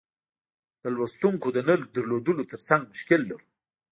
[0.81, 3.47] د لوستونکیو د نه لرلو ترڅنګ مشکل لرو.